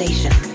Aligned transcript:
Station. 0.00 0.49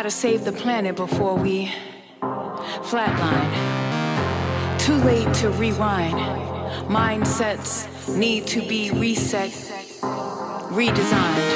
Gotta 0.00 0.10
save 0.10 0.46
the 0.46 0.52
planet 0.52 0.96
before 0.96 1.34
we 1.34 1.70
flatline. 2.88 3.50
Too 4.78 4.94
late 4.94 5.30
to 5.34 5.50
rewind. 5.50 6.14
Mindsets 6.88 7.86
need 8.16 8.46
to 8.46 8.66
be 8.66 8.90
reset, 8.92 9.50
redesigned, 10.70 11.52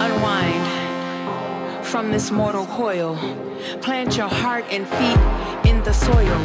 unwind 0.00 1.84
from 1.84 2.12
this 2.12 2.30
mortal 2.30 2.66
coil. 2.66 3.16
Plant 3.82 4.16
your 4.16 4.28
heart 4.28 4.66
and 4.70 4.86
feet 4.86 5.68
in 5.68 5.82
the 5.82 5.92
soil, 5.92 6.38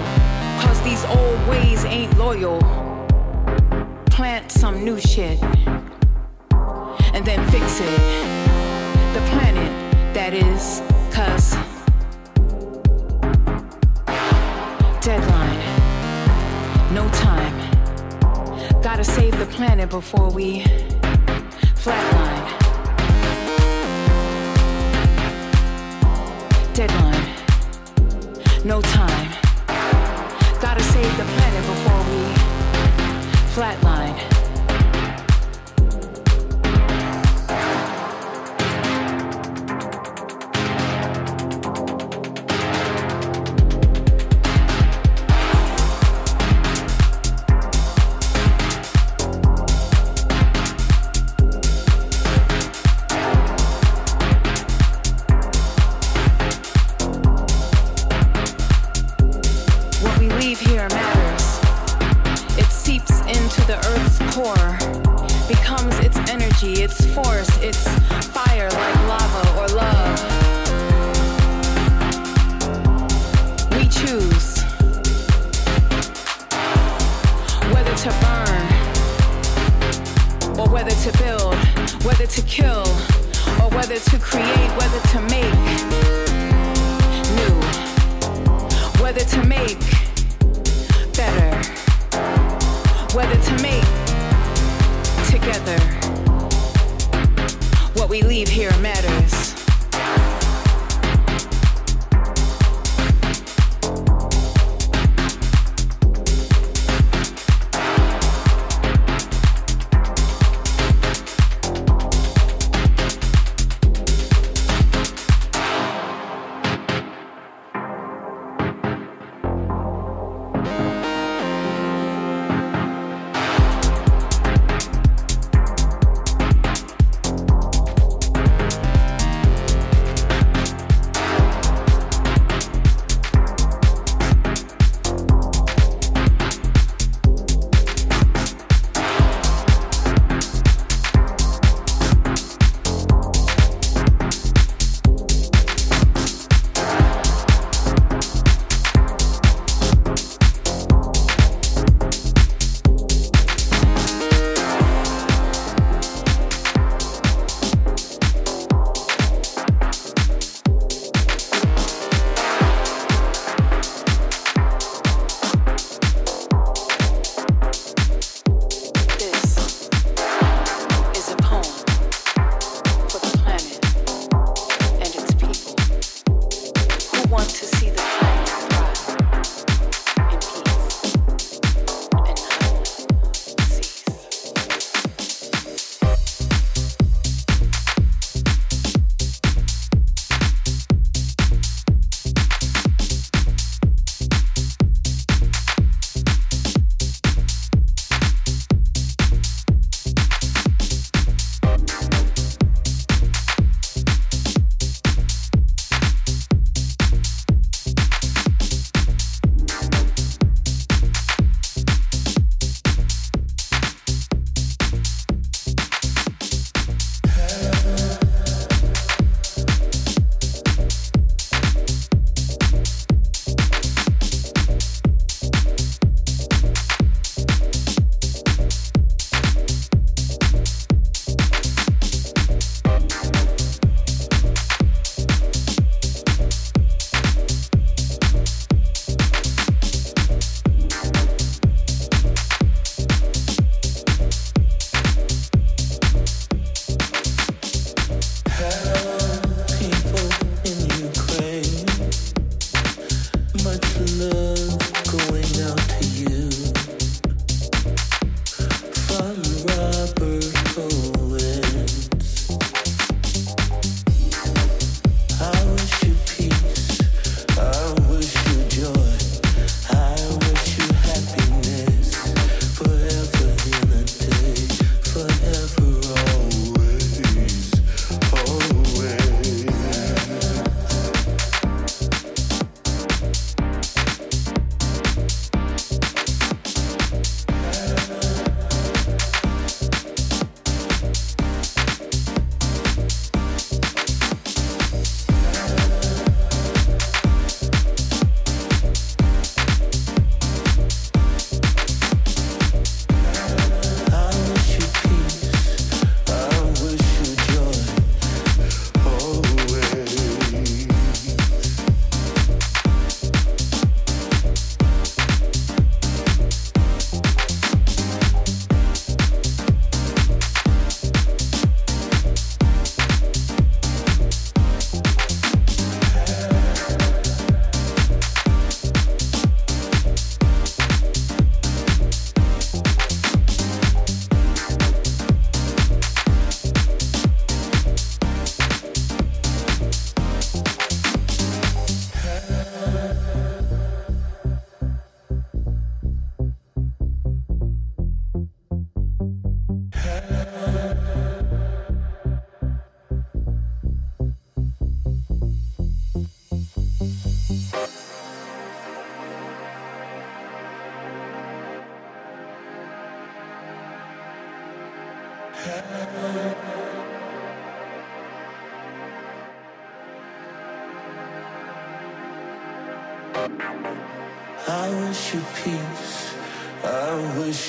cause 0.59 0.81
these 0.81 1.05
old 1.05 1.47
ways 1.47 1.85
ain't 1.85 2.17
loyal. 2.17 2.57
Plant 4.07 4.51
some 4.51 4.83
new 4.83 4.99
shit 4.99 5.39
and 7.13 7.23
then 7.23 7.47
fix 7.51 7.79
it. 7.79 7.99
The 9.13 9.21
planet, 9.29 9.78
that 10.13 10.33
is, 10.33 10.81
cause 11.13 11.51
deadline, 15.01 15.59
no 16.93 17.07
time. 17.09 18.81
Gotta 18.81 19.03
save 19.03 19.37
the 19.37 19.45
planet 19.45 19.89
before 19.89 20.31
we 20.31 20.61
flatline. 21.75 22.45
Deadline, 26.73 27.25
no 28.65 28.81
time. 28.81 29.31
Gotta 30.59 30.83
save 30.83 31.17
the 31.17 31.25
planet 31.25 31.65
before 31.65 32.03
we 32.11 32.21
flatline. 33.53 34.38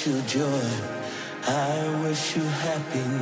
wish 0.00 0.14
you 0.14 0.22
joy. 0.22 0.70
I 1.46 2.02
wish 2.02 2.36
you 2.36 2.42
happiness. 2.42 3.19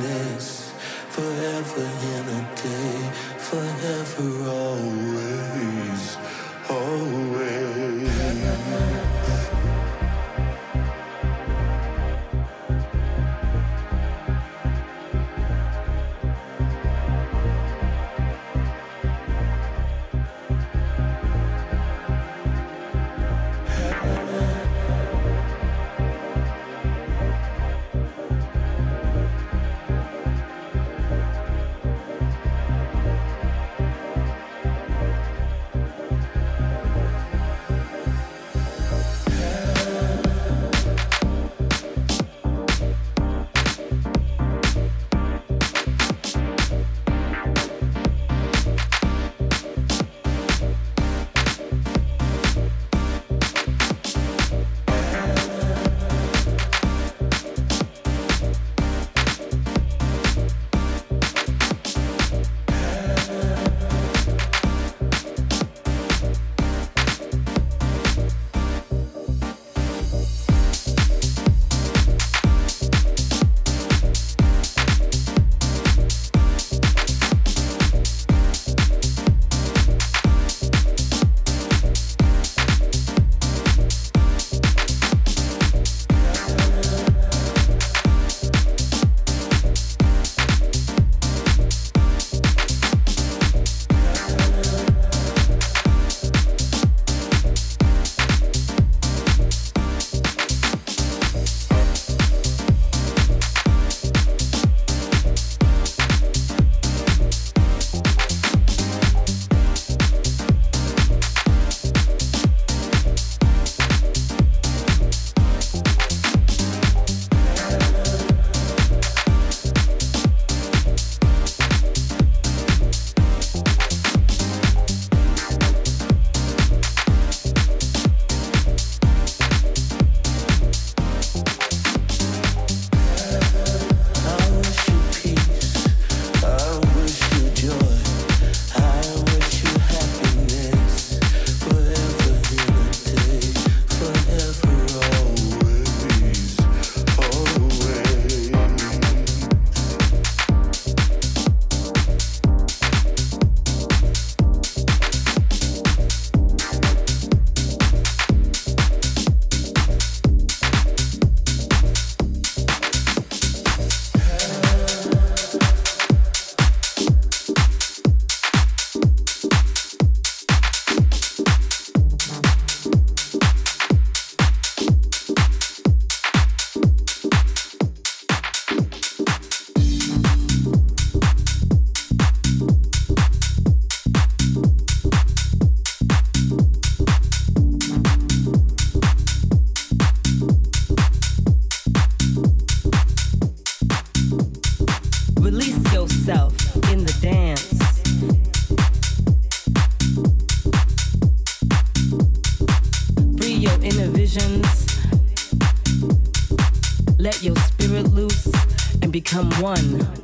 become 209.43 209.61
one. 209.61 210.18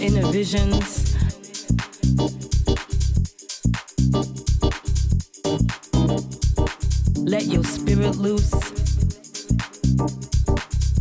Inner 0.00 0.26
visions. 0.32 1.14
Let 7.16 7.46
your 7.46 7.64
spirit 7.64 8.16
loose 8.16 8.52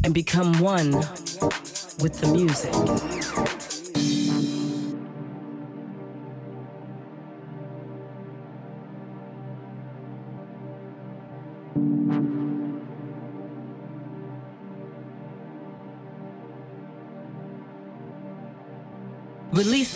and 0.04 0.14
become 0.14 0.60
one 0.60 0.92
with 2.02 2.20
the 2.20 2.28
music. 2.32 3.59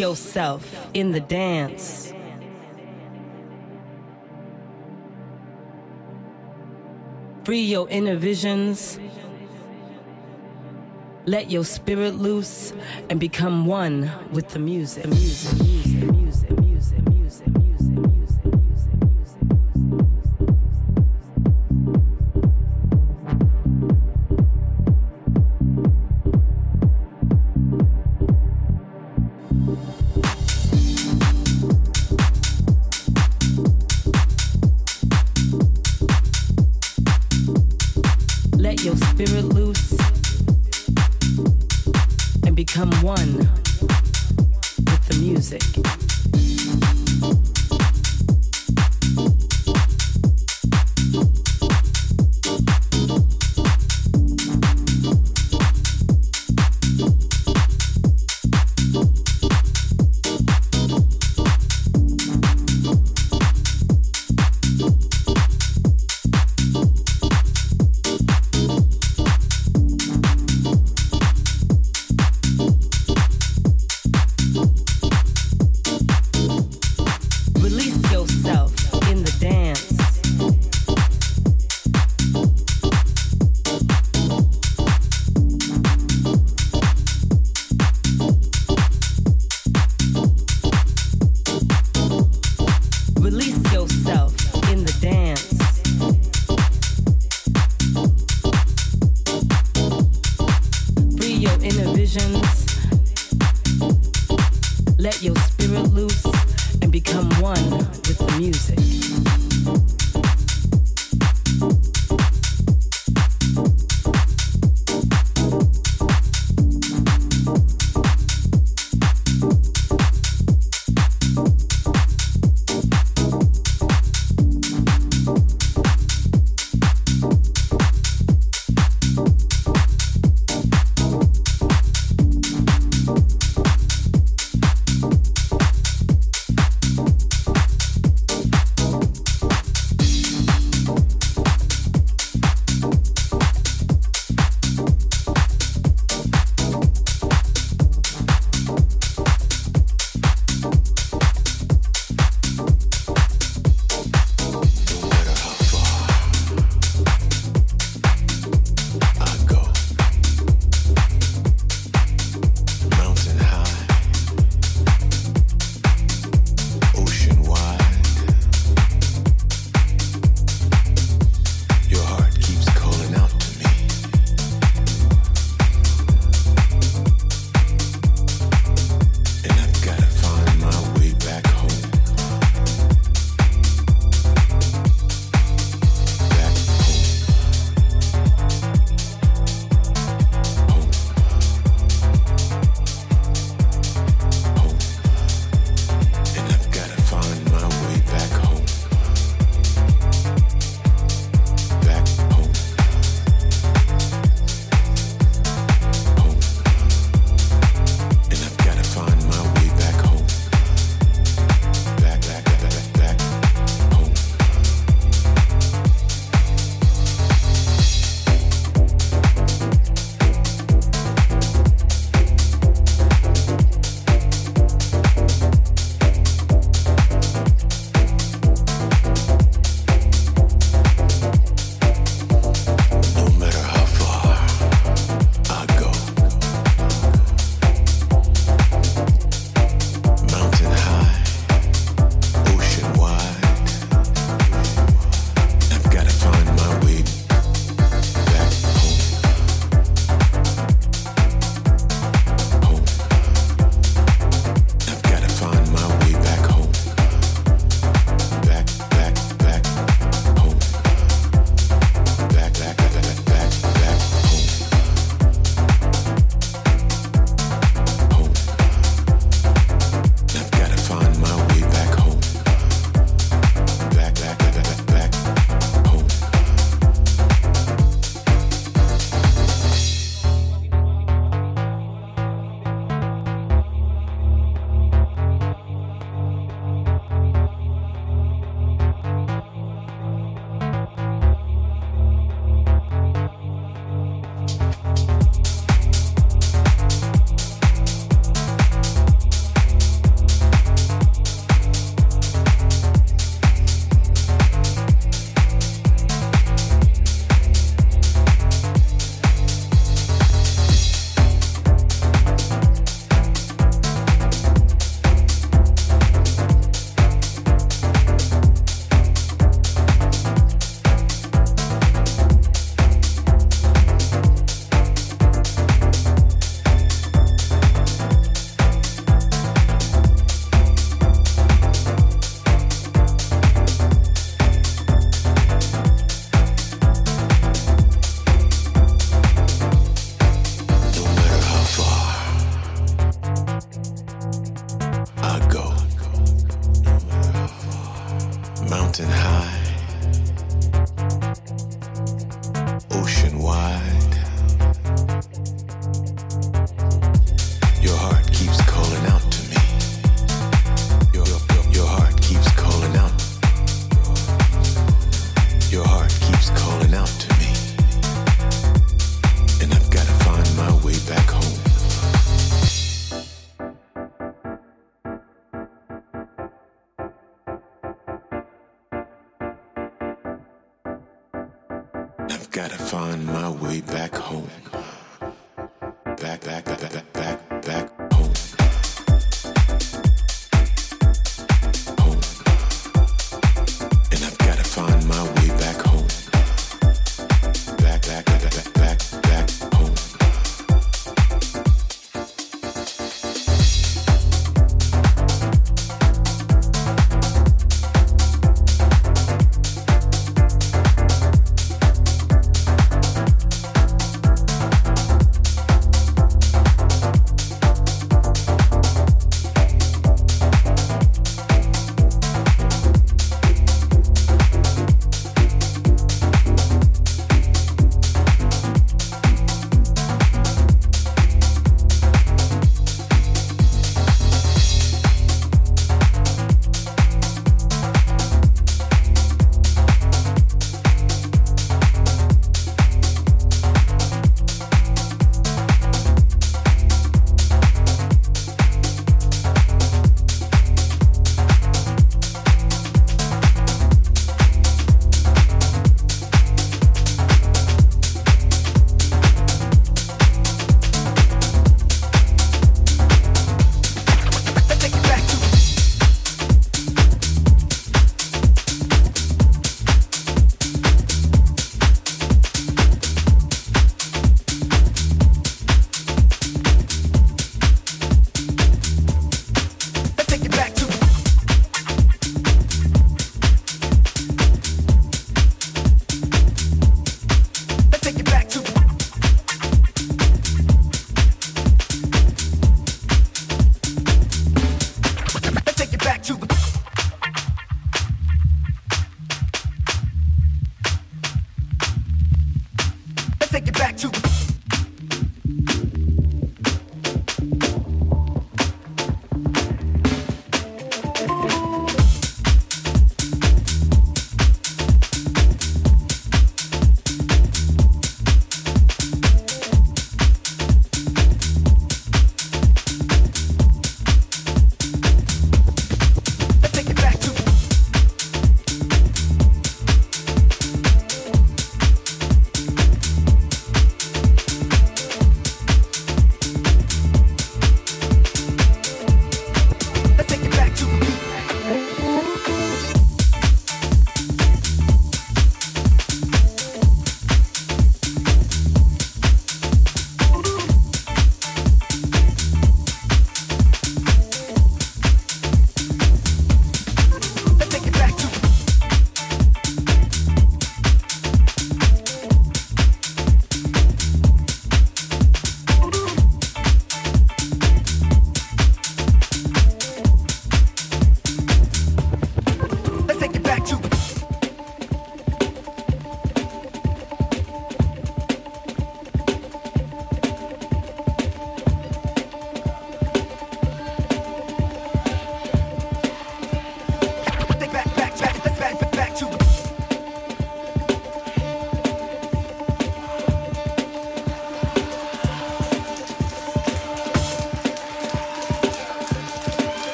Yourself 0.00 0.88
in 0.94 1.12
the 1.12 1.20
dance. 1.20 2.12
Free 7.44 7.60
your 7.60 7.88
inner 7.90 8.16
visions. 8.16 8.98
Let 11.26 11.50
your 11.50 11.64
spirit 11.64 12.16
loose 12.16 12.72
and 13.08 13.20
become 13.20 13.66
one 13.66 14.10
with 14.32 14.48
the 14.48 14.58
music, 14.58 15.06
music, 15.06 15.62
music, 15.62 16.12
music, 16.12 16.53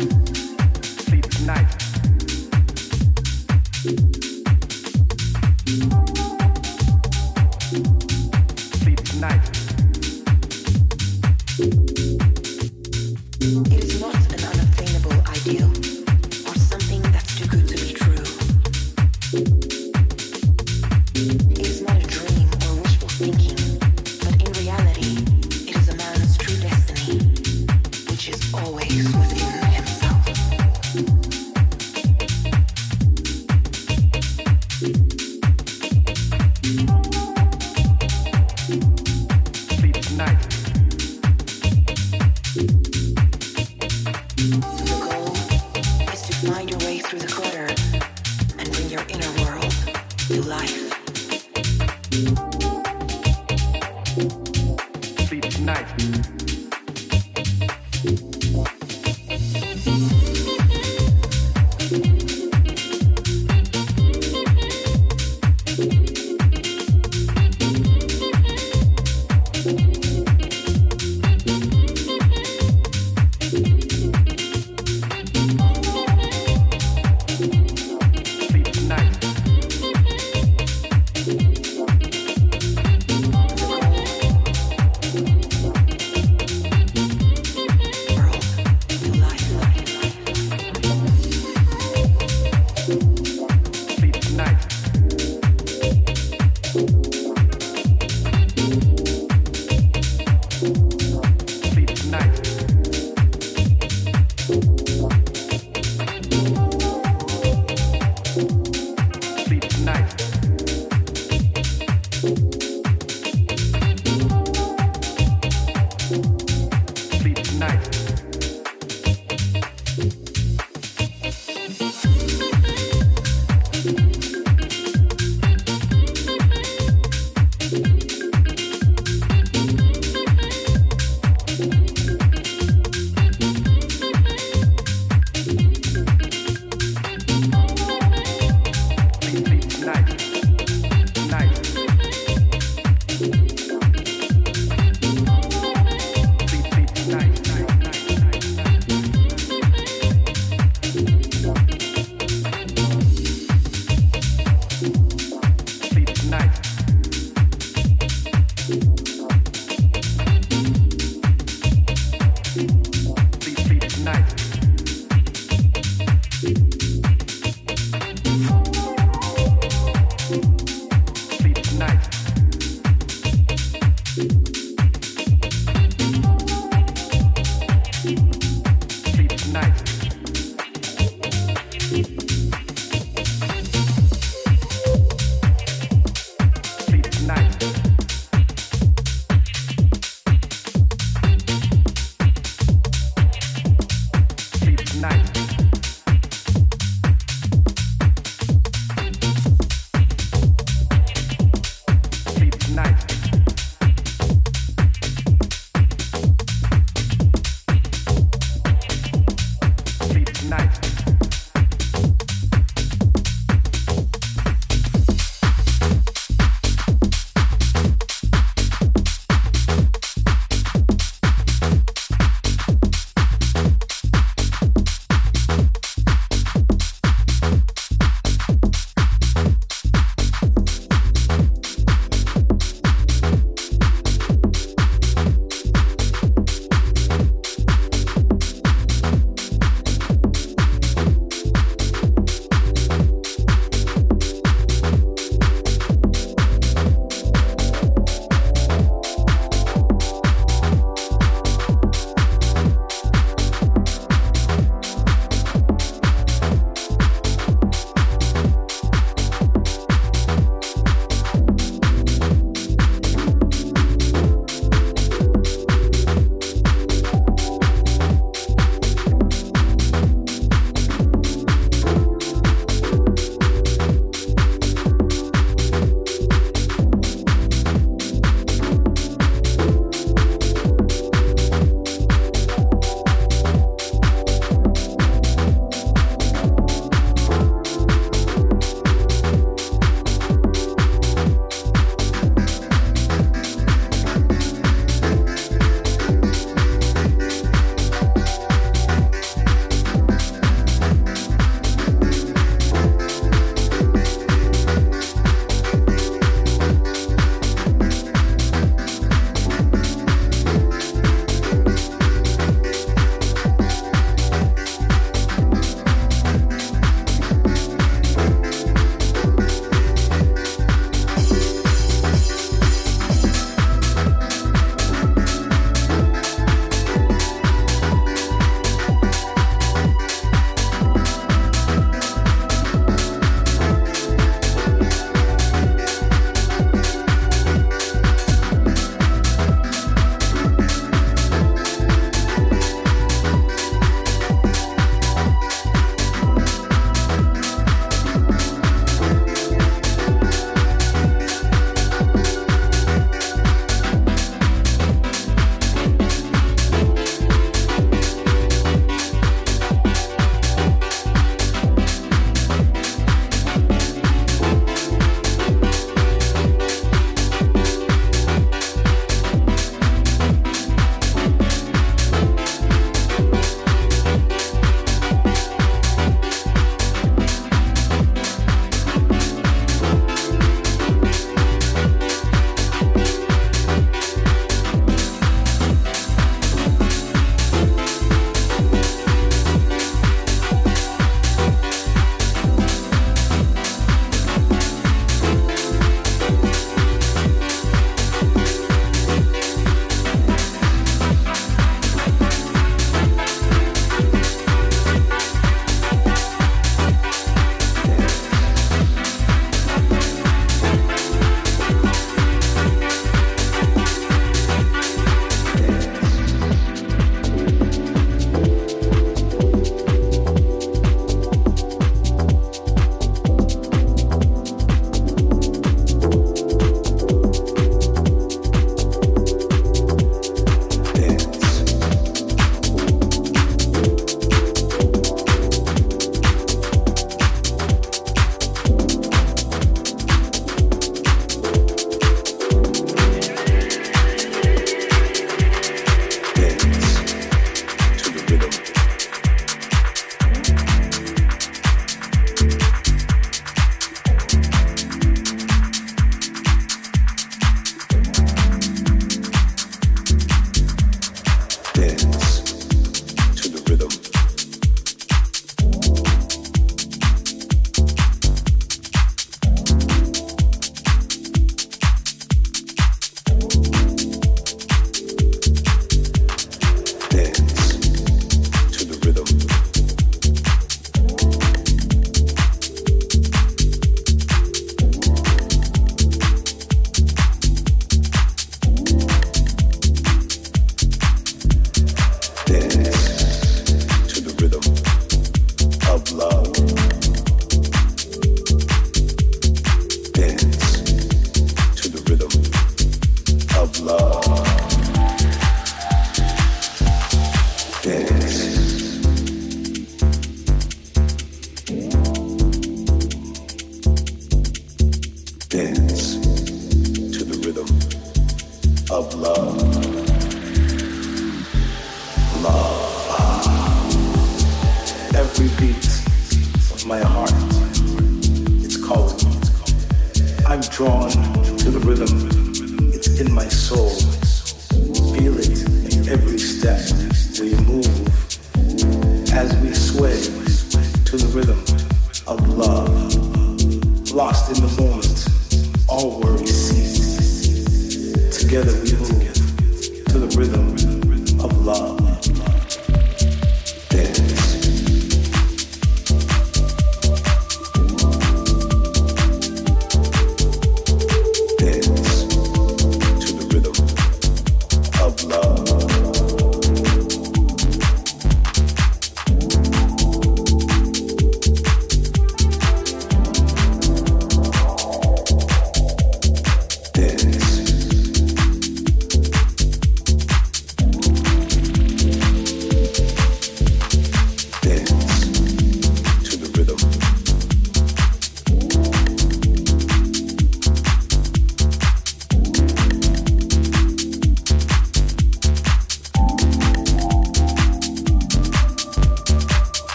which 0.00 1.26
is 1.26 1.79